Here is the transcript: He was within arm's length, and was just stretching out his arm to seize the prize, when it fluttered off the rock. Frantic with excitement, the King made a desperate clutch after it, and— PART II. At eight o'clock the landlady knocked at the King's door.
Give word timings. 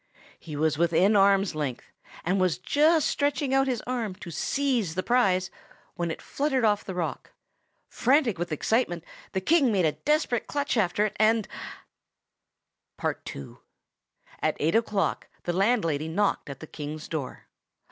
He 0.39 0.55
was 0.55 0.79
within 0.79 1.15
arm's 1.15 1.53
length, 1.53 1.91
and 2.25 2.41
was 2.41 2.57
just 2.57 3.07
stretching 3.07 3.53
out 3.53 3.67
his 3.67 3.83
arm 3.85 4.15
to 4.15 4.31
seize 4.31 4.95
the 4.95 5.03
prize, 5.03 5.51
when 5.93 6.09
it 6.09 6.23
fluttered 6.23 6.65
off 6.65 6.83
the 6.83 6.95
rock. 6.95 7.33
Frantic 7.87 8.39
with 8.39 8.51
excitement, 8.51 9.03
the 9.33 9.41
King 9.41 9.71
made 9.71 9.85
a 9.85 9.91
desperate 9.91 10.47
clutch 10.47 10.75
after 10.75 11.05
it, 11.05 11.15
and— 11.19 11.47
PART 12.97 13.29
II. 13.35 13.57
At 14.41 14.57
eight 14.59 14.73
o'clock 14.73 15.27
the 15.43 15.53
landlady 15.53 16.07
knocked 16.07 16.49
at 16.49 16.61
the 16.61 16.65
King's 16.65 17.07
door. 17.07 17.45